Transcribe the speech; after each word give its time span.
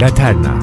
Laterna 0.00 0.54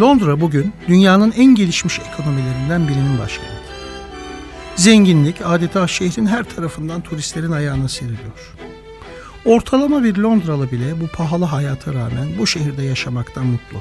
Londra 0.00 0.40
bugün 0.40 0.72
dünyanın 0.88 1.32
en 1.36 1.54
gelişmiş 1.54 1.98
ekonomilerinden 1.98 2.88
birinin 2.88 3.18
başkenti. 3.18 3.52
Zenginlik 4.76 5.36
adeta 5.44 5.88
şehrin 5.88 6.26
her 6.26 6.44
tarafından 6.44 7.00
turistlerin 7.00 7.52
ayağına 7.52 7.88
seriliyor. 7.88 8.71
Ortalama 9.44 10.04
bir 10.04 10.16
Londralı 10.16 10.70
bile 10.70 11.00
bu 11.00 11.06
pahalı 11.06 11.44
hayata 11.44 11.94
rağmen 11.94 12.28
bu 12.38 12.46
şehirde 12.46 12.82
yaşamaktan 12.82 13.46
mutlu. 13.46 13.78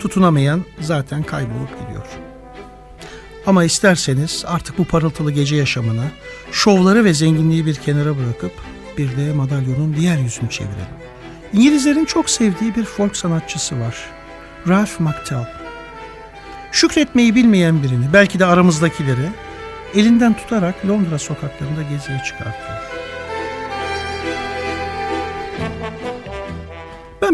Tutunamayan 0.00 0.64
zaten 0.80 1.22
kaybolup 1.22 1.80
gidiyor. 1.80 2.06
Ama 3.46 3.64
isterseniz 3.64 4.44
artık 4.46 4.78
bu 4.78 4.84
parıltılı 4.84 5.32
gece 5.32 5.56
yaşamına, 5.56 6.04
şovları 6.52 7.04
ve 7.04 7.14
zenginliği 7.14 7.66
bir 7.66 7.74
kenara 7.74 8.18
bırakıp 8.18 8.52
bir 8.98 9.16
de 9.16 9.32
madalyonun 9.32 9.96
diğer 9.98 10.18
yüzünü 10.18 10.50
çevirelim. 10.50 10.96
İngilizlerin 11.52 12.04
çok 12.04 12.30
sevdiği 12.30 12.76
bir 12.76 12.84
folk 12.84 13.16
sanatçısı 13.16 13.80
var. 13.80 13.96
Ralph 14.68 15.00
McTell. 15.00 15.46
Şükretmeyi 16.72 17.34
bilmeyen 17.34 17.82
birini, 17.82 18.12
belki 18.12 18.38
de 18.38 18.44
aramızdakileri 18.46 19.28
elinden 19.94 20.36
tutarak 20.36 20.86
Londra 20.86 21.18
sokaklarında 21.18 21.82
geziye 21.82 22.22
çıkartıyor. 22.26 22.93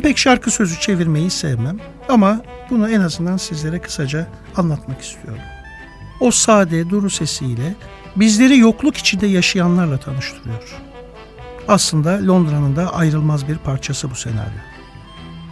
Ben 0.00 0.04
pek 0.04 0.18
şarkı 0.18 0.50
sözü 0.50 0.80
çevirmeyi 0.80 1.30
sevmem 1.30 1.78
ama 2.08 2.40
bunu 2.70 2.90
en 2.90 3.00
azından 3.00 3.36
sizlere 3.36 3.78
kısaca 3.78 4.26
anlatmak 4.56 5.02
istiyorum. 5.02 5.42
O 6.20 6.30
sade 6.30 6.90
duru 6.90 7.10
sesiyle 7.10 7.74
bizleri 8.16 8.58
yokluk 8.58 8.96
içinde 8.96 9.26
yaşayanlarla 9.26 9.98
tanıştırıyor. 9.98 10.80
Aslında 11.68 12.26
Londra'nın 12.26 12.76
da 12.76 12.94
ayrılmaz 12.94 13.48
bir 13.48 13.56
parçası 13.56 14.10
bu 14.10 14.14
senaryo. 14.14 14.60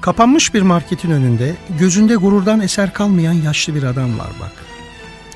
Kapanmış 0.00 0.54
bir 0.54 0.62
marketin 0.62 1.10
önünde 1.10 1.56
gözünde 1.78 2.14
gururdan 2.14 2.60
eser 2.60 2.92
kalmayan 2.92 3.32
yaşlı 3.32 3.74
bir 3.74 3.82
adam 3.82 4.18
var 4.18 4.30
bak. 4.40 4.52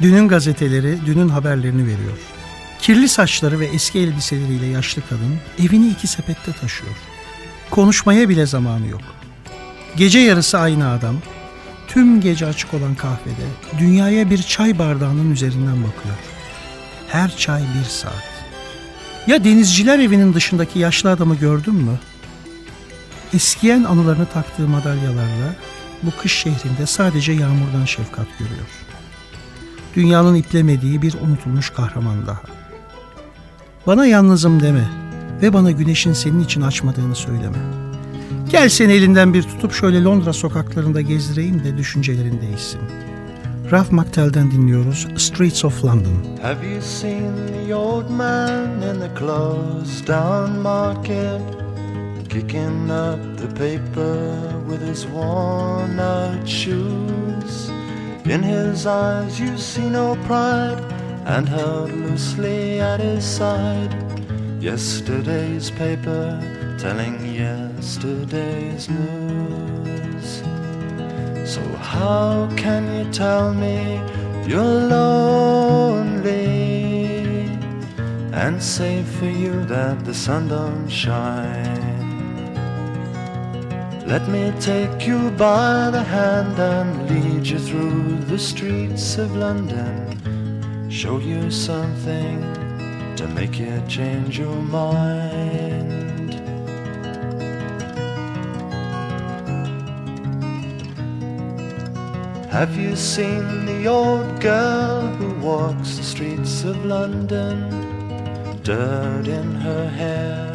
Dünün 0.03 0.29
gazeteleri 0.29 0.99
dünün 1.07 1.29
haberlerini 1.29 1.83
veriyor. 1.83 2.19
Kirli 2.79 3.09
saçları 3.09 3.61
ve 3.61 3.67
eski 3.67 3.99
elbiseleriyle 3.99 4.67
yaşlı 4.67 5.03
kadın 5.09 5.39
evini 5.59 5.89
iki 5.89 6.07
sepette 6.07 6.53
taşıyor. 6.53 7.12
Konuşmaya 7.73 8.29
bile 8.29 8.47
zamanı 8.47 8.87
yok. 8.87 9.01
Gece 9.97 10.19
yarısı 10.19 10.59
aynı 10.59 10.91
adam 10.91 11.17
tüm 11.89 12.21
gece 12.21 12.47
açık 12.47 12.75
olan 12.75 12.95
kahvede 12.95 13.79
dünyaya 13.79 14.31
bir 14.31 14.43
çay 14.43 14.79
bardağının 14.79 15.31
üzerinden 15.31 15.77
bakıyor. 15.77 16.15
Her 17.09 17.37
çay 17.37 17.63
bir 17.63 17.85
saat. 17.85 18.25
Ya 19.27 19.45
denizciler 19.45 19.99
evinin 19.99 20.35
dışındaki 20.35 20.79
yaşlı 20.79 21.11
adamı 21.11 21.35
gördün 21.35 21.75
mü? 21.75 21.99
Eskiyen 23.35 23.85
anılarını 23.85 24.27
taktığı 24.27 24.69
madalyalarla 24.69 25.55
bu 26.03 26.11
kış 26.23 26.33
şehrinde 26.33 26.87
sadece 26.87 27.33
yağmurdan 27.33 27.85
şefkat 27.85 28.27
görüyor. 28.39 28.69
Dünyanın 29.97 30.35
iplemediği 30.35 31.03
bir 31.03 31.15
unutulmuş 31.15 31.71
kahraman 31.71 32.27
daha. 32.27 32.41
Bana 33.87 34.07
yalnızım 34.07 34.63
deme 34.63 35.02
ve 35.43 35.53
bana 35.53 35.71
güneşin 35.71 36.13
senin 36.13 36.41
için 36.41 36.61
açmadığını 36.61 37.15
söyleme. 37.15 37.59
Gel 38.51 38.69
seni 38.69 38.93
elinden 38.93 39.35
bir 39.35 39.43
tutup 39.43 39.73
şöyle 39.73 40.05
Londra 40.05 40.33
sokaklarında 40.33 41.01
gezdireyim 41.01 41.65
de 41.65 41.77
düşüncelerin 41.77 42.41
değişsin. 42.41 42.81
Ralph 43.73 43.93
McTell'den 43.93 44.51
dinliyoruz 44.51 45.07
Streets 45.17 45.65
of 45.65 45.85
London. 45.85 46.15
Have 46.43 46.67
you 46.67 46.83
seen 46.83 47.33
the 47.67 47.75
old 47.75 48.11
man 48.11 48.83
in 48.83 49.01
the 49.01 49.15
closed 49.19 50.09
down 50.09 50.59
market? 50.59 51.43
Kicking 52.29 52.91
up 52.91 53.39
the 53.39 53.49
paper 53.49 54.31
with 54.71 54.89
his 54.89 55.05
worn 55.05 55.99
out 55.99 56.49
shoes. 56.49 57.69
In 58.25 58.43
his 58.43 58.87
eyes 58.87 59.41
you 59.41 59.59
see 59.59 59.91
no 59.93 60.17
pride, 60.29 60.83
and 61.27 61.49
held 61.49 61.91
loosely 61.91 62.81
at 62.81 63.01
his 63.01 63.37
side. 63.37 64.12
Yesterday's 64.63 65.73
paper 65.73 66.39
telling 66.79 67.35
yesterday's 67.35 68.89
news. 68.89 70.45
So, 71.45 71.61
how 71.79 72.49
can 72.57 72.87
you 72.95 73.13
tell 73.13 73.53
me 73.53 74.01
you're 74.47 74.63
lonely 74.63 76.15
and 78.33 78.63
say 78.63 79.03
for 79.03 79.27
you 79.27 79.65
that 79.65 80.05
the 80.05 80.15
sun 80.15 80.47
don't 80.47 80.89
shine? 80.89 81.83
Let 84.07 84.29
me 84.29 84.53
take 84.61 85.09
you 85.09 85.33
by 85.33 85.91
the 85.91 86.05
hand 86.05 86.57
and 86.57 87.11
lead 87.11 87.49
you 87.49 87.59
through 87.59 88.19
the 88.31 88.39
streets 88.39 89.19
of 89.19 89.35
London. 89.35 90.89
Show 90.89 91.19
you 91.19 91.51
something 91.51 92.62
to 93.23 93.29
make 93.29 93.57
you 93.57 93.81
change 93.87 94.37
your 94.37 94.57
mind. 94.57 96.35
Have 102.51 102.77
you 102.77 102.97
seen 102.97 103.65
the 103.65 103.87
old 103.87 104.41
girl 104.41 105.07
who 105.19 105.29
walks 105.41 105.99
the 105.99 106.03
streets 106.03 106.65
of 106.65 106.85
London? 106.85 107.57
Dirt 108.65 109.29
in 109.29 109.55
her 109.55 109.89
hair 109.89 110.53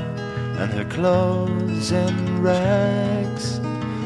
and 0.60 0.70
her 0.74 0.90
clothes 0.90 1.94
in 1.94 2.42
rags. 2.42 3.62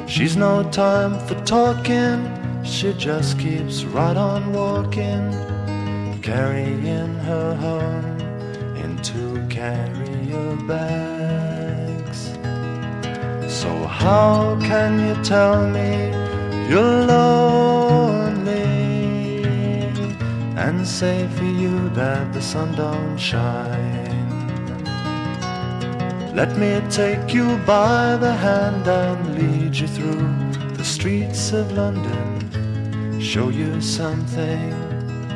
She's 0.05 0.37
no 0.37 0.69
time 0.69 1.17
for 1.25 1.35
talking, 1.45 2.19
she 2.63 2.93
just 2.93 3.39
keeps 3.39 3.85
right 3.85 4.17
on 4.17 4.53
walking, 4.53 5.23
carrying 6.21 7.15
her 7.29 7.55
home 7.55 8.20
two 9.61 10.11
your 10.25 10.55
bags. 10.67 12.19
So, 13.47 13.69
how 13.85 14.57
can 14.61 14.91
you 15.05 15.23
tell 15.23 15.67
me 15.69 15.91
you're 16.69 17.05
lonely 17.05 18.63
and 20.57 20.87
say 20.87 21.27
for 21.35 21.43
you 21.43 21.89
that 21.89 22.33
the 22.33 22.41
sun 22.41 22.75
don't 22.75 23.17
shine? 23.17 24.09
Let 26.33 26.57
me 26.57 26.81
take 26.89 27.33
you 27.33 27.57
by 27.65 28.15
the 28.15 28.33
hand 28.33 28.87
and 28.87 29.19
lead 29.37 29.75
you 29.75 29.87
through 29.87 30.27
the 30.75 30.85
streets 30.85 31.51
of 31.51 31.71
London. 31.73 33.19
Show 33.19 33.49
you 33.49 33.81
something 33.81 34.71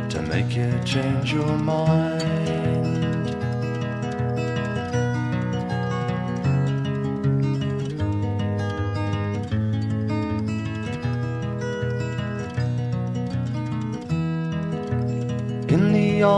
to 0.10 0.22
make 0.22 0.56
you 0.56 0.72
change 0.84 1.34
your 1.34 1.58
mind. 1.58 2.65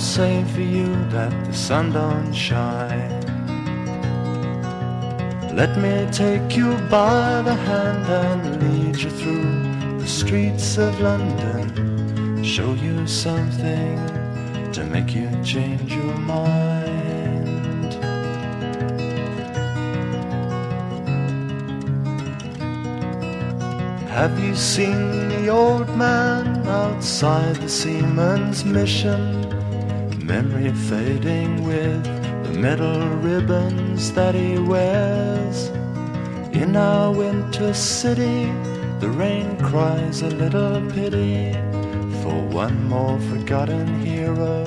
I'm 0.00 0.46
for 0.46 0.62
you 0.62 0.86
that 1.10 1.30
the 1.44 1.52
sun 1.52 1.92
don't 1.92 2.32
shine. 2.32 3.20
Let 5.54 5.76
me 5.76 6.08
take 6.10 6.56
you 6.56 6.72
by 6.88 7.42
the 7.42 7.54
hand 7.54 8.08
and 8.08 8.62
lead 8.62 8.96
you 8.96 9.10
through 9.10 9.98
the 9.98 10.06
streets 10.06 10.78
of 10.78 10.98
London. 11.02 12.42
Show 12.42 12.72
you 12.72 13.06
something 13.06 13.98
to 14.72 14.84
make 14.84 15.14
you 15.14 15.28
change 15.44 15.92
your 15.92 16.16
mind. 16.16 17.92
Have 24.08 24.40
you 24.40 24.54
seen 24.54 25.28
the 25.28 25.48
old 25.50 25.94
man 25.94 26.66
outside 26.66 27.56
the 27.56 27.68
seaman's 27.68 28.64
mission? 28.64 29.59
Memory 30.30 30.70
fading 30.72 31.64
with 31.64 32.04
the 32.44 32.56
metal 32.56 33.00
ribbons 33.16 34.12
that 34.12 34.32
he 34.32 34.60
wears. 34.60 35.70
In 36.52 36.76
our 36.76 37.10
winter 37.10 37.74
city, 37.74 38.44
the 39.00 39.10
rain 39.10 39.58
cries 39.58 40.22
a 40.22 40.30
little 40.30 40.88
pity 40.92 41.52
for 42.22 42.40
one 42.46 42.88
more 42.88 43.18
forgotten 43.22 43.88
hero 44.06 44.66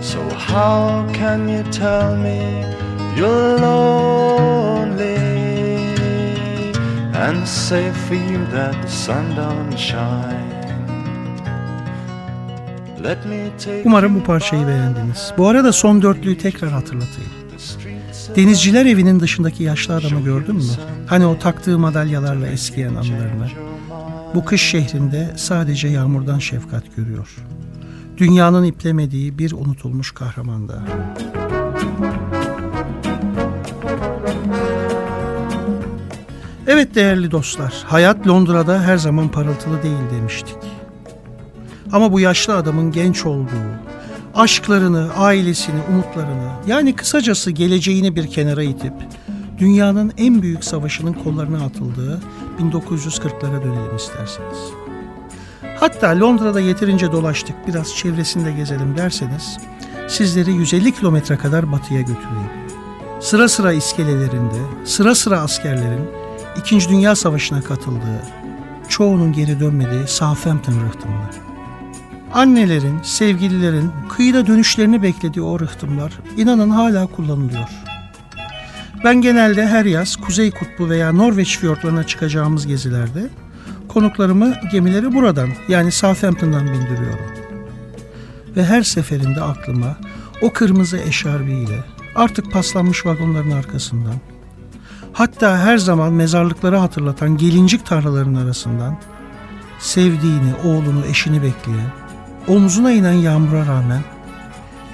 So, 0.00 0.26
how 0.30 1.06
can 1.12 1.50
you 1.50 1.62
tell 1.64 2.16
me 2.16 2.40
you're 3.14 3.58
lonely 3.58 5.13
and 7.14 7.46
say 7.46 7.92
for 7.92 8.14
you 8.14 8.50
that 8.52 8.82
the 8.82 8.88
sun 8.88 9.36
don't 9.36 9.78
shine? 9.78 10.54
Umarım 13.84 14.14
bu 14.14 14.24
parçayı 14.24 14.66
beğendiniz. 14.66 15.32
Bu 15.38 15.48
arada 15.48 15.72
son 15.72 16.02
dörtlüyü 16.02 16.38
tekrar 16.38 16.70
hatırlatayım. 16.70 17.30
Denizciler 18.36 18.86
evinin 18.86 19.20
dışındaki 19.20 19.62
yaşlı 19.62 19.94
adamı 19.94 20.24
gördün 20.24 20.56
mü? 20.56 20.62
Hani 21.06 21.26
o 21.26 21.38
taktığı 21.38 21.78
madalyalarla 21.78 22.46
eskiyen 22.46 22.94
anılarını. 22.94 23.48
Bu 24.34 24.44
kış 24.44 24.62
şehrinde 24.62 25.34
sadece 25.36 25.88
yağmurdan 25.88 26.38
şefkat 26.38 26.96
görüyor. 26.96 27.36
Dünyanın 28.16 28.64
iplemediği 28.64 29.38
bir 29.38 29.52
unutulmuş 29.52 30.12
kahramanda. 30.12 30.82
Evet 36.66 36.94
değerli 36.94 37.30
dostlar, 37.30 37.74
hayat 37.86 38.26
Londra'da 38.26 38.82
her 38.82 38.96
zaman 38.96 39.28
parıltılı 39.28 39.82
değil 39.82 40.10
demiştik. 40.16 40.56
Ama 41.92 42.12
bu 42.12 42.20
yaşlı 42.20 42.56
adamın 42.56 42.92
genç 42.92 43.26
olduğu, 43.26 43.70
aşklarını, 44.34 45.10
ailesini, 45.16 45.80
umutlarını, 45.90 46.50
yani 46.66 46.96
kısacası 46.96 47.50
geleceğini 47.50 48.16
bir 48.16 48.26
kenara 48.26 48.62
itip 48.62 48.92
dünyanın 49.58 50.12
en 50.18 50.42
büyük 50.42 50.64
savaşının 50.64 51.12
kollarına 51.12 51.64
atıldığı 51.64 52.20
1940'lara 52.60 53.62
dönelim 53.64 53.96
isterseniz. 53.96 54.58
Hatta 55.80 56.20
Londra'da 56.20 56.60
yeterince 56.60 57.12
dolaştık, 57.12 57.56
biraz 57.68 57.96
çevresinde 57.96 58.52
gezelim 58.52 58.96
derseniz 58.96 59.58
sizleri 60.08 60.52
150 60.52 60.94
kilometre 60.94 61.36
kadar 61.36 61.72
batıya 61.72 62.00
götüreyim. 62.00 62.50
Sıra 63.20 63.48
sıra 63.48 63.72
iskelelerinde, 63.72 64.58
sıra 64.84 65.14
sıra 65.14 65.40
askerlerin 65.40 66.23
İkinci 66.58 66.88
Dünya 66.88 67.16
Savaşı'na 67.16 67.60
katıldığı, 67.60 68.22
çoğunun 68.88 69.32
geri 69.32 69.60
dönmediği 69.60 70.06
Southampton 70.06 70.72
rıhtımına. 70.72 71.30
Annelerin, 72.32 73.02
sevgililerin 73.02 73.90
kıyıda 74.08 74.46
dönüşlerini 74.46 75.02
beklediği 75.02 75.42
o 75.42 75.60
rıhtımlar 75.60 76.12
inanın 76.36 76.70
hala 76.70 77.06
kullanılıyor. 77.06 77.68
Ben 79.04 79.20
genelde 79.20 79.66
her 79.66 79.84
yaz 79.84 80.16
Kuzey 80.16 80.50
Kutbu 80.50 80.90
veya 80.90 81.12
Norveç 81.12 81.58
fiyortlarına 81.58 82.04
çıkacağımız 82.04 82.66
gezilerde 82.66 83.28
konuklarımı 83.88 84.54
gemileri 84.72 85.14
buradan 85.14 85.48
yani 85.68 85.92
Southampton'dan 85.92 86.66
bindiriyorum. 86.66 87.30
Ve 88.56 88.64
her 88.64 88.82
seferinde 88.82 89.40
aklıma 89.40 89.96
o 90.42 90.52
kırmızı 90.52 90.98
eşarbiyle 90.98 91.84
artık 92.14 92.52
paslanmış 92.52 93.06
vagonların 93.06 93.50
arkasından 93.50 94.14
hatta 95.14 95.58
her 95.58 95.78
zaman 95.78 96.12
mezarlıkları 96.12 96.76
hatırlatan 96.76 97.36
gelincik 97.36 97.86
tarlaların 97.86 98.34
arasından 98.34 98.98
sevdiğini, 99.78 100.54
oğlunu, 100.64 101.06
eşini 101.06 101.42
bekleyen, 101.42 101.92
omzuna 102.48 102.92
inen 102.92 103.12
yağmura 103.12 103.66
rağmen 103.66 104.02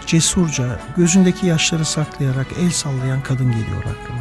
cesurca 0.06 0.80
gözündeki 0.96 1.46
yaşları 1.46 1.84
saklayarak 1.84 2.46
el 2.60 2.70
sallayan 2.70 3.22
kadın 3.22 3.46
geliyor 3.46 3.80
aklıma. 3.80 4.20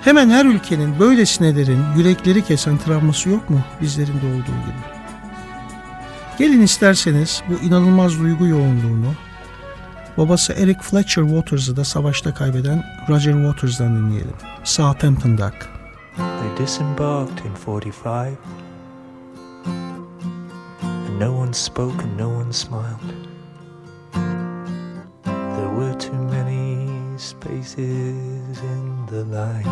Hemen 0.00 0.30
her 0.30 0.44
ülkenin 0.44 0.98
böylesine 0.98 1.56
derin, 1.56 1.84
yürekleri 1.96 2.44
kesen 2.44 2.78
travması 2.78 3.28
yok 3.28 3.50
mu 3.50 3.60
bizlerin 3.80 4.20
de 4.20 4.26
olduğu 4.26 4.60
gibi? 4.66 4.94
Gelin 6.38 6.62
isterseniz 6.62 7.42
bu 7.48 7.66
inanılmaz 7.66 8.20
duygu 8.20 8.46
yoğunluğunu 8.46 9.14
babası 10.18 10.52
Eric 10.52 10.78
Fletcher 10.82 11.22
Waters'ı 11.22 11.76
da 11.76 11.84
savaşta 11.84 12.34
kaybeden 12.34 12.84
Roger 13.08 13.32
Waters'dan 13.32 13.96
dinleyelim. 13.96 14.36
Southampton 14.64 15.38
Dock. 15.38 15.54
They 16.16 16.66
disembarked 16.66 17.44
in 17.44 17.54
45. 17.54 18.34
And 20.82 21.20
no 21.20 21.32
one 21.32 21.52
spoke 21.52 22.04
and 22.04 22.18
no 22.18 22.28
one 22.28 22.52
smiled. 22.52 23.00
There 25.24 25.70
were 25.76 25.98
too 25.98 26.22
many 26.30 26.88
spaces 27.18 28.58
in 28.58 29.06
the 29.06 29.24
line. 29.24 29.68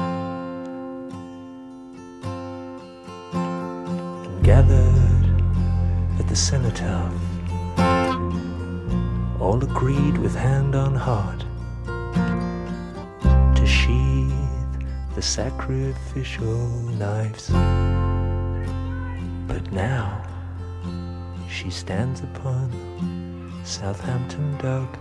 And 3.35 4.45
gathered 4.45 5.43
at 6.21 6.29
the 6.29 6.37
cenotaph, 6.37 7.13
all 9.53 9.63
agreed 9.65 10.17
with 10.17 10.35
hand 10.35 10.75
on 10.75 10.95
heart 10.95 11.41
to 13.55 13.67
sheathe 13.67 14.33
the 15.15 15.21
sacrificial 15.21 16.69
knives. 16.99 17.51
But 19.47 19.71
now 19.71 20.25
she 21.51 21.69
stands 21.69 22.23
upon 22.23 22.73
Southampton 23.63 24.57
Dock 24.57 24.99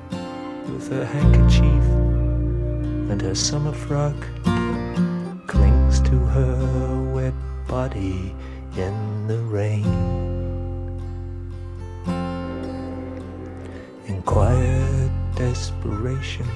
with 0.68 0.90
her 0.90 1.06
handkerchief 1.06 1.86
and 3.10 3.22
her 3.22 3.36
summer 3.36 3.72
frock 3.72 4.20
clings 5.48 6.02
to 6.02 6.18
her 6.36 7.14
wet 7.14 7.34
body 7.70 8.36
in 8.76 9.28
the 9.28 9.40
rain. 9.44 10.11
Quiet 15.52 15.56
desperation, 15.56 16.48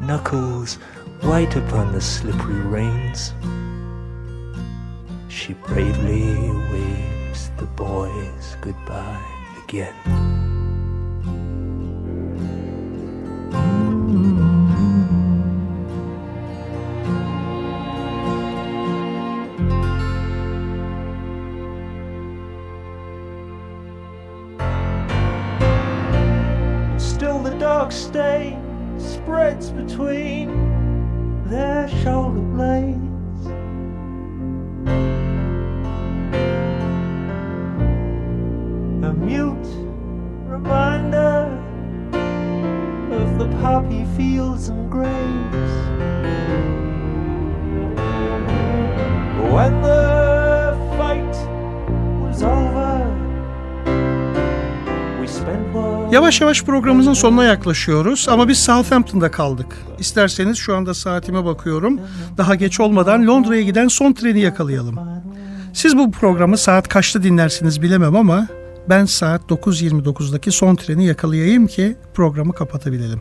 knuckles 0.00 0.74
white 1.22 1.54
upon 1.56 1.92
the 1.92 2.00
slippery 2.00 2.60
reins. 2.60 3.32
She 5.28 5.54
bravely 5.54 6.50
waves 6.72 7.50
the 7.58 7.66
boys 7.76 8.56
goodbye 8.60 9.24
again. 9.64 10.39
A 39.02 39.12
mute 39.12 39.68
reminder 40.46 41.48
of 43.10 43.38
the 43.38 43.48
poppy 43.62 44.04
fields 44.16 44.68
and 44.68 44.92
graves. 44.92 45.72
When 49.54 49.82
the 49.82 50.76
fight 50.98 51.34
was 52.22 52.42
over, 52.42 53.06
we 55.20 55.28
spent 55.28 56.12
Yavaş 56.12 56.40
yavaş 56.40 56.62
programımızın 56.62 57.12
sonuna 57.12 57.44
yaklaşıyoruz 57.44 58.28
ama 58.30 58.48
biz 58.48 58.58
Southampton'da 58.58 59.30
kaldık. 59.30 59.76
İsterseniz 59.98 60.58
şu 60.58 60.76
anda 60.76 60.94
saatime 60.94 61.44
bakıyorum. 61.44 62.00
Daha 62.36 62.54
geç 62.54 62.80
olmadan 62.80 63.26
Londra'ya 63.26 63.62
giden 63.62 63.88
son 63.88 64.12
treni 64.12 64.40
yakalayalım. 64.40 64.98
Siz 65.72 65.96
bu 65.96 66.10
programı 66.10 66.56
saat 66.58 66.88
kaçta 66.88 67.22
dinlersiniz 67.22 67.82
bilemem 67.82 68.16
ama 68.16 68.46
ben 68.88 69.04
saat 69.04 69.50
9.29'daki 69.50 70.52
son 70.52 70.76
treni 70.76 71.06
yakalayayım 71.06 71.66
ki 71.66 71.96
programı 72.14 72.52
kapatabilelim. 72.52 73.20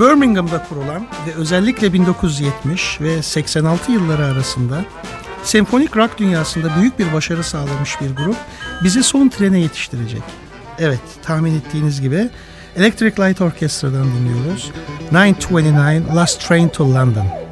Birmingham'da 0.00 0.62
kurulan 0.68 1.06
ve 1.26 1.34
özellikle 1.36 1.92
1970 1.92 3.00
ve 3.00 3.22
86 3.22 3.92
yılları 3.92 4.24
arasında 4.24 4.84
senfonik 5.42 5.96
rock 5.96 6.18
dünyasında 6.18 6.68
büyük 6.80 6.98
bir 6.98 7.12
başarı 7.12 7.44
sağlamış 7.44 8.00
bir 8.00 8.16
grup 8.16 8.36
bizi 8.84 9.02
son 9.02 9.28
trene 9.28 9.60
yetiştirecek. 9.60 10.22
Evet 10.78 11.00
tahmin 11.22 11.58
ettiğiniz 11.58 12.00
gibi 12.00 12.30
Electric 12.76 13.22
Light 13.22 13.40
Orchestra'dan 13.40 14.06
dinliyoruz. 14.06 14.70
929 15.12 16.16
Last 16.16 16.48
Train 16.48 16.68
to 16.68 16.94
London. 16.94 17.43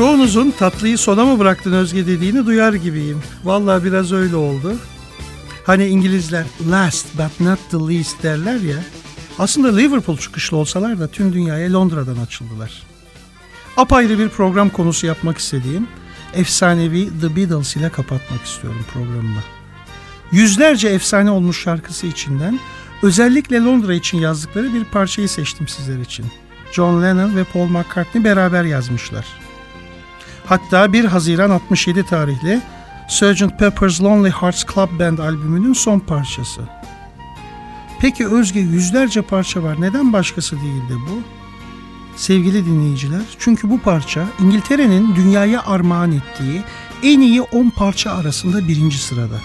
Çoğunuzun 0.00 0.50
tatlıyı 0.50 0.98
sona 0.98 1.24
mı 1.24 1.38
bıraktın 1.38 1.72
Özge 1.72 2.06
dediğini 2.06 2.46
duyar 2.46 2.72
gibiyim. 2.72 3.22
Vallahi 3.44 3.84
biraz 3.84 4.12
öyle 4.12 4.36
oldu. 4.36 4.76
Hani 5.66 5.86
İngilizler 5.86 6.44
last 6.70 7.06
but 7.18 7.40
not 7.40 7.58
the 7.70 7.94
least 7.94 8.22
derler 8.22 8.60
ya. 8.60 8.76
Aslında 9.38 9.76
Liverpool 9.76 10.16
çıkışlı 10.16 10.56
olsalar 10.56 11.00
da 11.00 11.08
tüm 11.08 11.32
dünyaya 11.32 11.72
Londra'dan 11.72 12.16
açıldılar. 12.16 12.82
Apayrı 13.76 14.18
bir 14.18 14.28
program 14.28 14.70
konusu 14.70 15.06
yapmak 15.06 15.38
istediğim 15.38 15.88
efsanevi 16.34 17.08
The 17.20 17.36
Beatles 17.36 17.76
ile 17.76 17.90
kapatmak 17.90 18.44
istiyorum 18.44 18.84
programımı. 18.92 19.42
Yüzlerce 20.32 20.88
efsane 20.88 21.30
olmuş 21.30 21.62
şarkısı 21.62 22.06
içinden 22.06 22.60
özellikle 23.02 23.60
Londra 23.60 23.94
için 23.94 24.18
yazdıkları 24.18 24.74
bir 24.74 24.84
parçayı 24.84 25.28
seçtim 25.28 25.68
sizler 25.68 25.98
için. 25.98 26.26
John 26.72 27.02
Lennon 27.02 27.36
ve 27.36 27.44
Paul 27.44 27.68
McCartney 27.68 28.24
beraber 28.24 28.64
yazmışlar. 28.64 29.26
Hatta 30.50 30.92
1 30.92 31.04
Haziran 31.04 31.50
67 31.50 32.02
tarihli 32.02 32.60
Sgt. 33.08 33.58
Pepper's 33.58 34.02
Lonely 34.02 34.30
Hearts 34.30 34.64
Club 34.74 34.98
Band 34.98 35.18
albümünün 35.18 35.72
son 35.72 35.98
parçası. 35.98 36.60
Peki 38.00 38.26
Özge 38.28 38.60
yüzlerce 38.60 39.22
parça 39.22 39.62
var. 39.62 39.80
Neden 39.80 40.12
başkası 40.12 40.56
değildi 40.56 40.94
bu? 41.10 41.22
Sevgili 42.16 42.66
dinleyiciler, 42.66 43.22
çünkü 43.38 43.70
bu 43.70 43.78
parça 43.78 44.24
İngiltere'nin 44.40 45.16
dünyaya 45.16 45.62
armağan 45.62 46.12
ettiği 46.12 46.62
en 47.02 47.20
iyi 47.20 47.42
10 47.42 47.70
parça 47.70 48.12
arasında 48.12 48.68
birinci 48.68 48.98
sırada. 48.98 49.36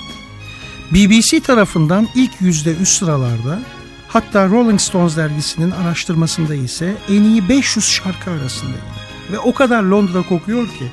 BBC 0.92 1.40
tarafından 1.40 2.08
ilk 2.16 2.32
yüzde 2.42 2.76
üst 2.76 2.98
sıralarda 3.00 3.60
Hatta 4.08 4.50
Rolling 4.50 4.80
Stones 4.80 5.18
dergisinin 5.18 5.72
araştırmasında 5.72 6.56
ise 6.56 6.96
en 7.10 7.24
iyi 7.24 7.50
500 7.50 7.86
şarkı 7.86 8.32
arasındaydı. 8.32 8.95
Ve 9.32 9.40
o 9.40 9.54
kadar 9.54 9.84
Londra 9.84 10.22
kokuyor 10.22 10.68
ki. 10.68 10.92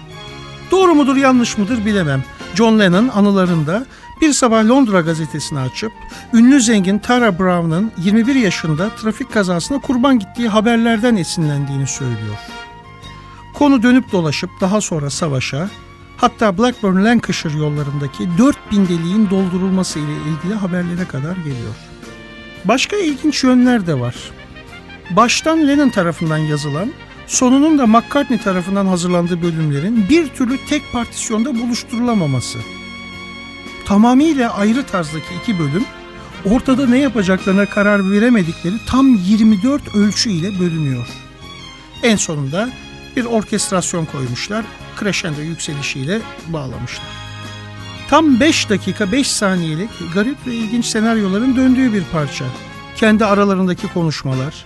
Doğru 0.70 0.94
mudur 0.94 1.16
yanlış 1.16 1.58
mıdır 1.58 1.84
bilemem. 1.84 2.24
John 2.54 2.78
Lennon 2.78 3.08
anılarında 3.08 3.86
bir 4.20 4.32
sabah 4.32 4.64
Londra 4.64 5.00
gazetesini 5.00 5.58
açıp 5.58 5.92
ünlü 6.34 6.60
zengin 6.60 6.98
Tara 6.98 7.38
Brown'ın 7.38 7.92
21 7.98 8.34
yaşında 8.34 8.88
trafik 8.88 9.32
kazasına 9.32 9.80
kurban 9.80 10.18
gittiği 10.18 10.48
haberlerden 10.48 11.16
esinlendiğini 11.16 11.86
söylüyor. 11.86 12.38
Konu 13.54 13.82
dönüp 13.82 14.12
dolaşıp 14.12 14.50
daha 14.60 14.80
sonra 14.80 15.10
savaşa, 15.10 15.68
hatta 16.16 16.58
Blackburn 16.58 17.04
Lancashire 17.04 17.58
yollarındaki 17.58 18.28
4000 18.38 18.88
deliğin 18.88 19.30
doldurulması 19.30 19.98
ile 19.98 20.12
ilgili 20.12 20.54
haberlere 20.54 21.04
kadar 21.04 21.36
geliyor. 21.36 21.74
Başka 22.64 22.96
ilginç 22.96 23.44
yönler 23.44 23.86
de 23.86 24.00
var. 24.00 24.14
Baştan 25.10 25.68
Lennon 25.68 25.88
tarafından 25.88 26.38
yazılan, 26.38 26.92
sonunun 27.32 27.78
da 27.78 27.86
McCartney 27.86 28.38
tarafından 28.38 28.86
hazırlandığı 28.86 29.42
bölümlerin 29.42 30.08
bir 30.08 30.28
türlü 30.28 30.58
tek 30.68 30.92
partisyonda 30.92 31.54
buluşturulamaması. 31.54 32.58
Tamamıyla 33.84 34.54
ayrı 34.54 34.82
tarzdaki 34.82 35.34
iki 35.42 35.58
bölüm, 35.58 35.84
ortada 36.44 36.86
ne 36.86 36.98
yapacaklarına 36.98 37.66
karar 37.66 38.10
veremedikleri 38.10 38.74
tam 38.86 39.14
24 39.14 39.94
ölçü 39.94 40.30
ile 40.30 40.60
bölünüyor. 40.60 41.06
En 42.02 42.16
sonunda 42.16 42.68
bir 43.16 43.24
orkestrasyon 43.24 44.04
koymuşlar, 44.04 44.64
crescendo 45.00 45.40
yükselişiyle 45.40 46.20
bağlamışlar. 46.48 47.06
Tam 48.08 48.40
5 48.40 48.70
dakika 48.70 49.12
5 49.12 49.30
saniyelik 49.30 49.90
garip 50.14 50.46
ve 50.46 50.54
ilginç 50.54 50.86
senaryoların 50.86 51.56
döndüğü 51.56 51.92
bir 51.92 52.04
parça. 52.12 52.44
Kendi 52.96 53.24
aralarındaki 53.24 53.88
konuşmalar, 53.88 54.64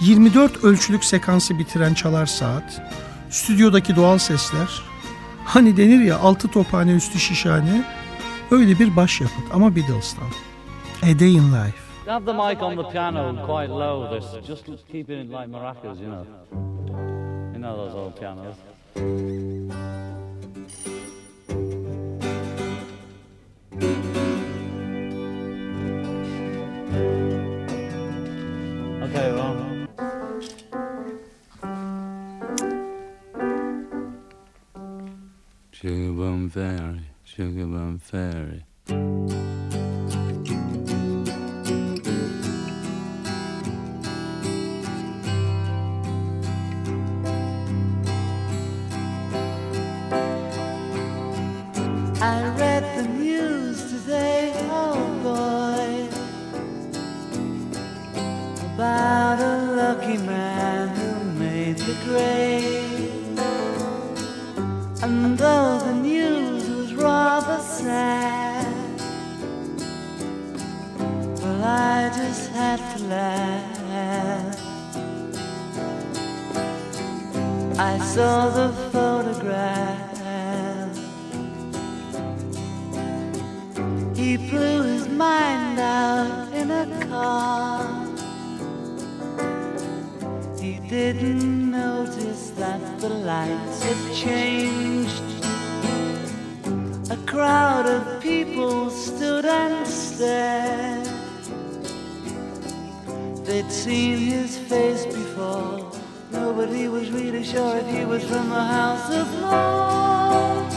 24 0.00 0.64
ölçülük 0.64 1.04
sekansı 1.04 1.58
bitiren 1.58 1.94
çalar 1.94 2.26
saat, 2.26 2.82
stüdyodaki 3.30 3.96
doğal 3.96 4.18
sesler, 4.18 4.82
hani 5.44 5.76
denir 5.76 6.00
ya 6.00 6.18
altı 6.18 6.48
tophane 6.48 6.92
üstü 6.92 7.18
şişhane, 7.18 7.84
öyle 8.50 8.78
bir 8.78 8.96
başyapıt 8.96 9.44
ama 9.52 9.76
Beatles'tan. 9.76 10.28
A 11.02 11.18
Day 11.18 11.34
in 11.34 11.52
Life. 11.52 11.88
Have 12.06 12.24
the 12.24 12.32
mic 12.32 12.64
on 12.64 12.76
the 12.76 12.92
piano 12.92 13.46
quite 13.46 13.72
low. 13.72 14.20
This 14.20 14.46
just 14.46 14.66
keep 14.92 15.10
it 15.10 15.30
like 15.30 15.46
maracas, 15.46 16.00
you 16.00 16.08
know. 16.08 16.24
You 17.54 17.62
know 17.62 17.76
those 17.76 17.94
old 17.94 18.18
pianos. 18.18 18.56
Okay, 29.02 29.32
well. 29.32 29.67
Sugar 35.80 36.12
bum 36.12 36.50
fairy, 36.50 37.02
sugar 37.22 37.66
bum 37.66 38.00
fairy. 38.00 38.64
I 52.20 52.57
saw 78.18 78.48
the 78.48 78.72
photograph. 78.90 80.10
He 84.16 84.36
blew 84.36 84.82
his 84.82 85.06
mind 85.06 85.78
out 85.78 86.52
in 86.52 86.68
a 86.68 86.86
car. 87.06 87.86
He 90.60 90.80
didn't 90.88 91.70
notice 91.70 92.50
that 92.62 92.80
the 92.98 93.08
lights 93.08 93.84
had 93.84 94.00
changed. 94.12 95.22
A 97.16 97.18
crowd 97.32 97.86
of 97.86 98.20
people 98.20 98.90
stood 98.90 99.44
and 99.44 99.86
stared. 99.86 101.06
They'd 103.46 103.70
seen 103.70 104.18
his 104.18 104.58
face 104.58 105.06
before. 105.06 105.77
Nobody 106.50 106.88
was 106.88 107.10
really 107.10 107.44
sure 107.44 107.76
if 107.76 107.86
he 107.94 108.06
was 108.06 108.24
from 108.24 108.48
the 108.48 108.64
House 108.76 109.10
of 109.20 109.28
Lords. 109.44 110.74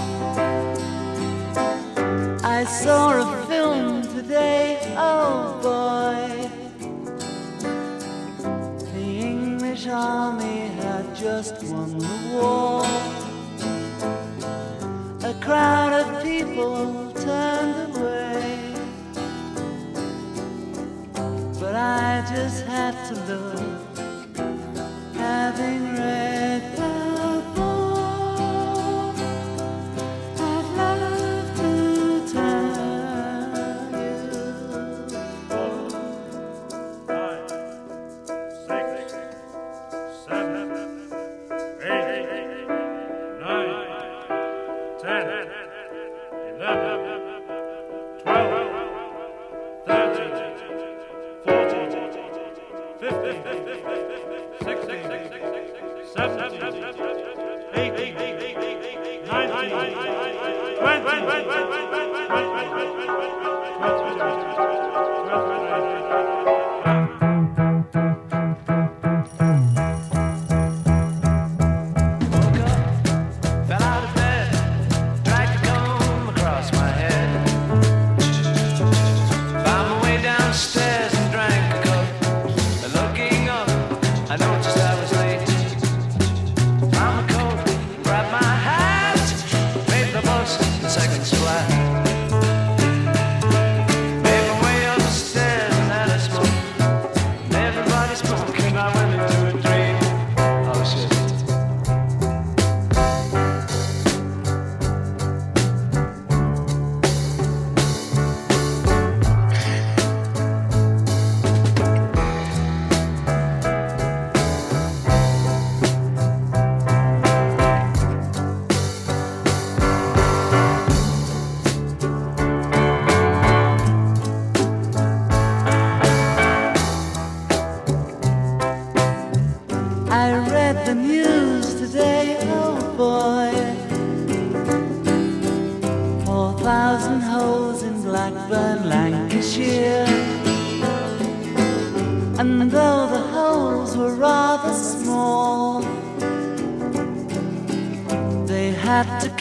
I 2.44 2.66
saw 2.66 3.04
a 3.24 3.46
film 3.48 4.02
today, 4.02 4.78
oh 4.98 5.58
boy. 5.64 6.50
The 8.94 9.06
English 9.32 9.88
army 9.88 10.68
had 10.82 11.16
just 11.16 11.64
won 11.64 11.98
the 11.98 12.16
war. 12.34 12.84
A 15.24 15.34
crowd 15.40 15.94
of 16.02 16.22
people 16.22 17.14
turned 17.14 17.96
away. 17.96 18.76
But 21.62 21.76
I 21.78 22.26
just 22.36 22.66
had 22.66 22.94
to 23.08 23.14
look, 23.30 23.71
having 25.58 25.81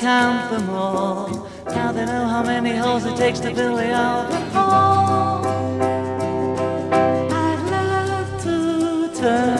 count 0.00 0.50
them 0.50 0.70
all. 0.70 1.46
Now 1.66 1.92
they 1.92 2.06
know 2.06 2.26
how 2.26 2.42
many 2.42 2.74
holes 2.74 3.04
it 3.04 3.16
takes 3.16 3.38
to 3.40 3.54
fill 3.54 3.76
the 3.76 3.90
Albert 3.90 4.48
Hall. 4.54 5.46
I'd 7.30 7.60
love 7.70 8.42
to 8.44 9.20
turn 9.20 9.59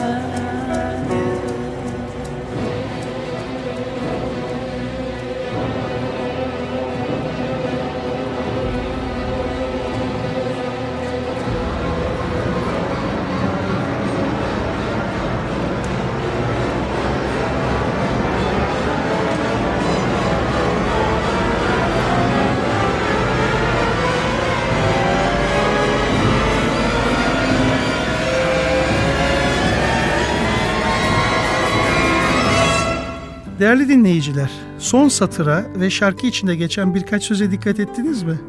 Değerli 33.61 33.89
dinleyiciler, 33.89 34.51
son 34.79 35.07
satıra 35.07 35.65
ve 35.75 35.89
şarkı 35.89 36.27
içinde 36.27 36.55
geçen 36.55 36.95
birkaç 36.95 37.23
söze 37.23 37.51
dikkat 37.51 37.79
ettiniz 37.79 38.23
mi? 38.23 38.39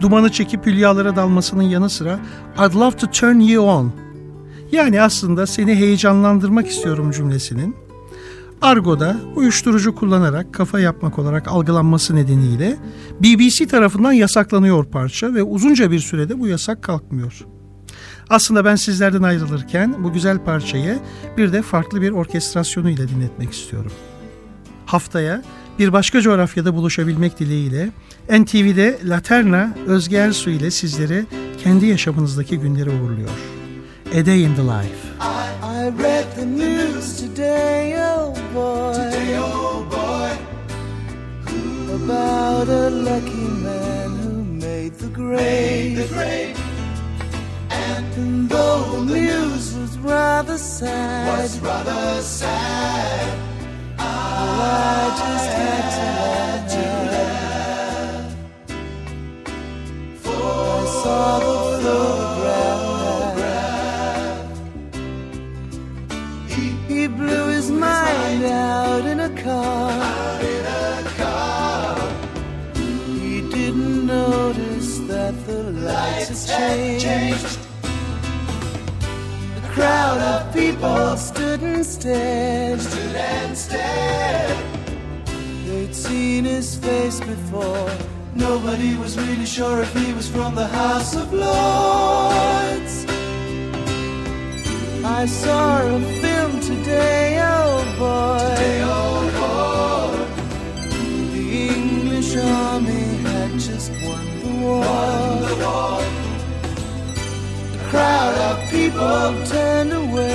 Dumanı 0.00 0.32
çekip 0.32 0.66
hülyalara 0.66 1.16
dalmasının 1.16 1.62
yanı 1.62 1.90
sıra 1.90 2.20
I'd 2.58 2.74
love 2.74 2.96
to 2.96 3.06
turn 3.06 3.40
you 3.40 3.64
on. 3.64 3.92
Yani 4.72 5.02
aslında 5.02 5.46
seni 5.46 5.74
heyecanlandırmak 5.74 6.66
istiyorum 6.66 7.10
cümlesinin 7.10 7.76
Argo'da 8.62 9.16
uyuşturucu 9.36 9.94
kullanarak 9.94 10.54
kafa 10.54 10.80
yapmak 10.80 11.18
olarak 11.18 11.48
algılanması 11.48 12.16
nedeniyle 12.16 12.76
BBC 13.20 13.66
tarafından 13.66 14.12
yasaklanıyor 14.12 14.84
parça 14.84 15.34
ve 15.34 15.42
uzunca 15.42 15.90
bir 15.90 16.00
sürede 16.00 16.40
bu 16.40 16.48
yasak 16.48 16.82
kalkmıyor. 16.82 17.46
Aslında 18.30 18.64
ben 18.64 18.76
sizlerden 18.76 19.22
ayrılırken 19.22 20.04
bu 20.04 20.12
güzel 20.12 20.38
parçayı 20.38 20.98
bir 21.36 21.52
de 21.52 21.62
farklı 21.62 22.02
bir 22.02 22.10
orkestrasyonu 22.10 22.90
ile 22.90 23.08
dinletmek 23.08 23.52
istiyorum. 23.52 23.92
Haftaya 24.86 25.42
bir 25.78 25.92
başka 25.92 26.20
coğrafyada 26.20 26.74
buluşabilmek 26.74 27.38
dileğiyle 27.38 27.90
NTV'de 28.30 28.98
Laterna 29.04 29.74
Özge 29.86 30.16
Ersu 30.16 30.50
ile 30.50 30.70
sizleri 30.70 31.26
kendi 31.64 31.86
yaşamınızdaki 31.86 32.58
günleri 32.58 32.90
uğurluyor. 32.90 33.30
A 34.14 34.26
Day 34.26 34.44
in 34.44 34.54
the 34.54 34.62
Life. 34.62 35.10
I 35.62 36.02
read 36.02 36.24
the 36.36 36.46
news 36.46 37.20
today, 37.20 37.94
oh 37.96 38.34
boy. 38.54 38.94
Today, 38.94 39.38
oh 39.38 39.84
boy. 39.90 40.30
About 41.94 42.68
a 42.68 42.90
lucky 42.90 43.48
man 43.64 44.10
who 44.22 44.44
made 44.44 44.94
the 44.98 45.06
grade. 45.06 45.96
Made 45.96 46.08
the 46.08 46.14
grade. 46.14 46.59
And 48.20 48.50
though 48.50 48.82
the 48.92 49.14
news 49.14 49.74
was 49.76 49.98
rather 49.98 50.58
sad, 50.58 51.26
was 51.42 51.58
rather 51.60 52.20
sad. 52.22 53.38
Well, 53.98 54.60
I 54.60 55.08
just 55.22 55.50
had 55.60 56.60
to 56.74 56.84
laugh. 57.12 58.30
For 60.22 60.30
I 60.30 60.86
saw 61.02 61.28
the 61.86 61.98
photograph. 63.32 64.48
He 66.88 67.00
blew 67.08 67.46
his 67.56 67.68
mind 67.70 68.44
out 68.44 69.04
in 69.12 69.18
a 69.20 69.32
car. 69.42 69.92
in 70.52 70.64
a 70.66 70.94
car 71.20 71.96
He 72.74 73.34
didn't 73.56 74.06
notice 74.06 74.90
that 75.10 75.34
the 75.46 75.62
lights 75.88 76.50
had 76.50 77.00
changed. 77.00 77.39
A 77.39 77.39
stood 81.84 82.16
and 82.16 82.80
stared. 82.80 82.80
Stood 82.80 83.16
and 83.16 83.56
stared. 83.56 84.58
They'd 85.66 85.94
seen 85.94 86.44
his 86.44 86.76
face 86.76 87.20
before. 87.20 87.90
Nobody 88.34 88.96
was 88.96 89.18
really 89.18 89.46
sure 89.46 89.80
if 89.82 89.92
he 89.94 90.12
was 90.12 90.28
from 90.28 90.54
the 90.54 90.66
House 90.66 91.16
of 91.16 91.32
Lords. 91.32 93.06
I 95.04 95.26
saw 95.26 95.86
a 95.86 96.00
film 96.20 96.60
today, 96.60 97.38
oh 97.42 97.84
boy. 97.98 98.38
Today, 98.54 98.80
oh 98.84 99.20
boy. 99.40 100.16
The 101.32 101.68
English 101.68 102.36
army 102.36 103.06
had 103.24 103.52
just 103.58 103.90
won 104.04 104.26
the 104.42 104.52
war. 104.62 104.84
The 107.72 107.78
crowd 107.90 108.34
of 108.48 108.70
people 108.70 109.46
turned 109.46 109.92
away. 109.92 110.29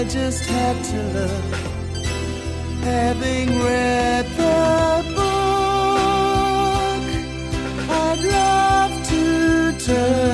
I 0.00 0.04
just 0.04 0.46
had 0.46 0.82
to 0.82 0.96
look. 1.12 1.54
Having 2.82 3.48
read 3.60 4.24
the 4.40 5.04
book, 5.14 7.04
I'd 7.90 8.20
love 8.24 8.94
to 9.10 9.22
turn 9.84 10.29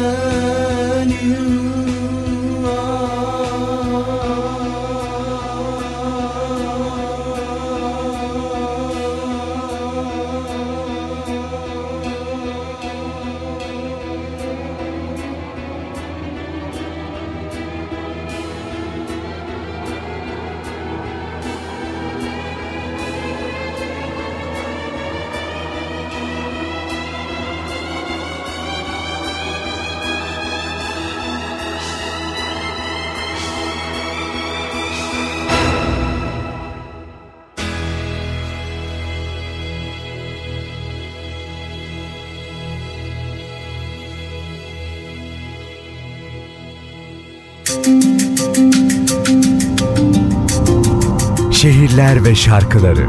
Şehirler 51.66 52.24
ve 52.24 52.34
şarkıları 52.34 53.06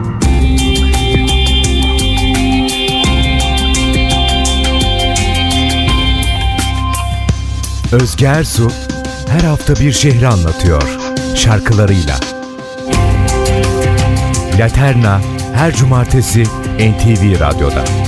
Özge 7.92 8.26
Ersu 8.26 8.72
her 9.30 9.40
hafta 9.40 9.76
bir 9.76 9.92
şehri 9.92 10.28
anlatıyor 10.28 11.00
şarkılarıyla. 11.36 12.16
Laterna 14.60 15.22
her 15.54 15.76
cumartesi 15.76 16.44
NTV 16.80 17.40
Radyo'da. 17.40 18.07